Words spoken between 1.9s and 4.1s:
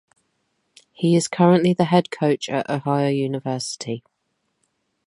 coach at Ohio University.